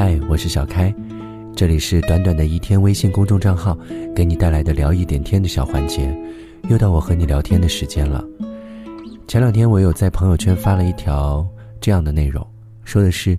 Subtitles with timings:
[0.00, 0.94] 嗨，我是小开，
[1.56, 3.76] 这里是短短的一天微信公众账号，
[4.14, 6.16] 给你带来的聊一点天的小环节，
[6.68, 8.24] 又到我和你聊天的时间了。
[9.26, 11.44] 前两天我有在朋友圈发了一条
[11.80, 12.46] 这样的内容，
[12.84, 13.36] 说的是，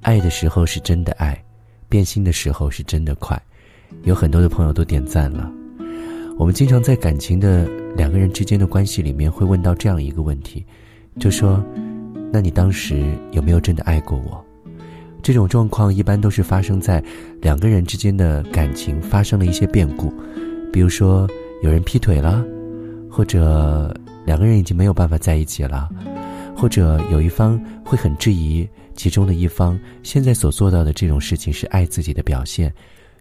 [0.00, 1.38] 爱的时候是真的爱，
[1.90, 3.38] 变心的时候是真的快，
[4.04, 5.52] 有很多的朋友都点赞了。
[6.38, 10.64] 我们经常在感情的两个人之间的关系里面会问到这样一个问题，
[11.20, 11.62] 就说，
[12.32, 14.42] 那你当时有没有真的爱过我？
[15.28, 17.04] 这种状况一般都是发生在
[17.42, 20.10] 两个人之间的感情发生了一些变故，
[20.72, 21.28] 比如说
[21.62, 22.42] 有人劈腿了，
[23.10, 25.86] 或者两个人已经没有办法在一起了，
[26.56, 32.72] 或者有一方会很质疑其中的一方现在所做到的这种事情是爱自己的表现，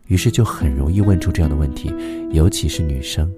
[0.07, 1.93] 于是就很容易问出这样的问题，
[2.31, 3.29] 尤其是女生，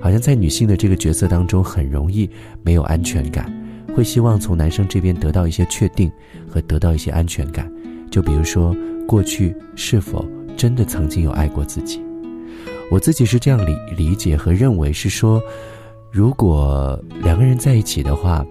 [0.00, 2.28] 好像在女性的这个角色当中很容易
[2.60, 3.48] 没有安全感。
[3.94, 6.10] 会希望从男生这边得到一些确定
[6.48, 7.70] 和得到一些安全感，
[8.10, 8.74] 就比如说
[9.06, 12.02] 过去是否真的曾经有爱过自己。
[12.90, 15.40] 我自己是这样理理解和认为是说，
[16.10, 18.44] 如果两个人在一起的话，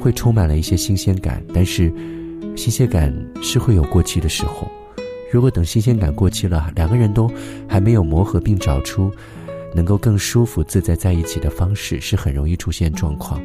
[0.00, 1.92] 会充满了一些新鲜感，但是
[2.54, 4.70] 新鲜感是会有过期的时候。
[5.32, 7.28] 如果等新鲜感过期了，两个人都
[7.66, 9.10] 还没有磨合并找出
[9.74, 13.40] 能够更舒服自在在一起的方式，是很容易出现状况。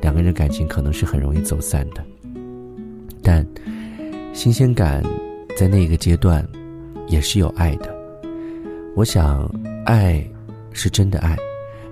[0.00, 2.04] 两个人感情可能是很容易走散的，
[3.22, 3.46] 但
[4.32, 5.02] 新鲜感
[5.56, 6.46] 在那个阶段
[7.08, 7.94] 也是有爱的。
[8.96, 9.48] 我想，
[9.84, 10.24] 爱
[10.72, 11.36] 是真的爱，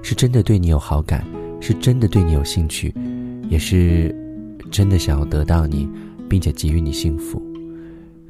[0.03, 1.25] 是真的对你有好感，
[1.61, 2.95] 是真的对你有兴趣，
[3.49, 4.15] 也是
[4.71, 5.89] 真的想要得到你，
[6.29, 7.43] 并且给予你幸福。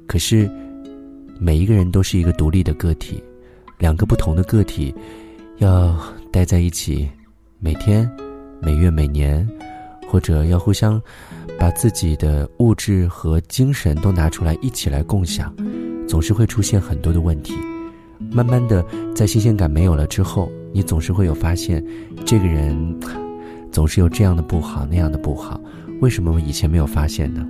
[0.07, 0.51] 可是，
[1.39, 3.23] 每一个人都是一个独立的个体，
[3.79, 4.95] 两个不同的个体
[5.59, 5.97] 要
[6.33, 7.09] 待在一起，
[7.59, 8.11] 每天、
[8.61, 9.49] 每月、每年。
[10.09, 11.01] 或者要互相
[11.59, 15.55] 把自己的物质和精神都拿出来一起来共享，
[16.09, 17.55] 总是会出现很多的问题。
[18.33, 21.85] 慢慢的，在新鲜感没有了之后，你总是会有发现，
[22.25, 22.99] 这个人
[23.71, 25.61] 总是有这样的不好，那样的不好。
[26.01, 27.47] 为什么我以前没有发现呢？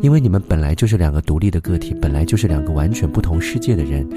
[0.00, 4.08] 因为你们本来就是两个独立的个体，本来就是两个完全不同世界的人。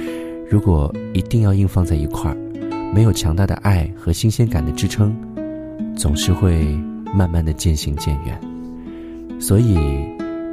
[0.49, 2.37] 如果一定要硬放在一块儿，
[2.93, 5.15] 没有强大的爱和新鲜感的支撑，
[5.95, 6.67] 总是会。
[7.13, 8.39] 慢慢的渐行渐远，
[9.39, 9.77] 所以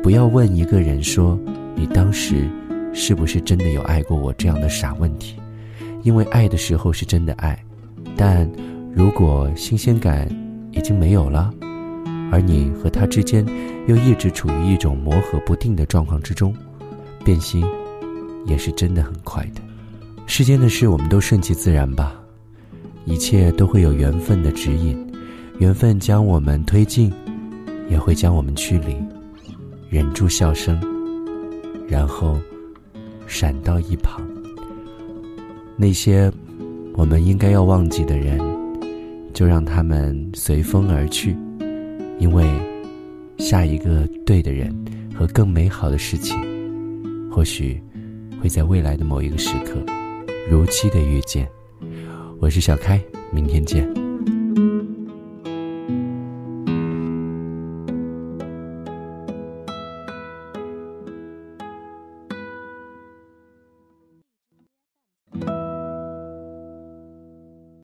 [0.03, 1.39] 不要问一个人说
[1.75, 2.49] 你当时
[2.93, 5.37] 是不是真的有爱过我这样的傻问题，
[6.03, 7.59] 因为爱的时候是真的爱，
[8.17, 8.51] 但
[8.95, 10.29] 如果新鲜感
[10.73, 11.53] 已经没有了，
[12.31, 13.45] 而你和他之间
[13.87, 16.55] 又一直处于一种磨合不定的状况之中，
[17.25, 17.65] 变心
[18.47, 19.61] 也是真的很快的。
[20.27, 22.15] 世间的事我们都顺其自然吧，
[23.05, 25.12] 一切都会有缘分的指引。
[25.63, 27.09] 缘分将我们推进，
[27.89, 28.97] 也会将我们驱离。
[29.89, 30.77] 忍住笑声，
[31.87, 32.37] 然后
[33.29, 34.21] 闪到一旁。
[35.77, 36.29] 那些
[36.95, 38.41] 我们应该要忘记的人，
[39.33, 41.37] 就让他们随风而去，
[42.19, 42.45] 因为
[43.39, 44.75] 下一个对的人
[45.15, 46.37] 和更美好的事情，
[47.31, 47.81] 或许
[48.41, 49.81] 会在未来的某一个时刻
[50.51, 51.49] 如期的遇见。
[52.41, 54.02] 我是小开，明天见。